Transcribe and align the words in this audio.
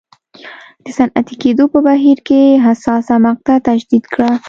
د 0.83 0.85
صنعتي 0.97 1.35
کېدو 1.43 1.63
په 1.73 1.79
بهیر 1.87 2.17
کې 2.27 2.41
حساسه 2.65 3.15
مقطعه 3.27 3.59
تشدید 3.67 4.03
کړه. 4.13 4.29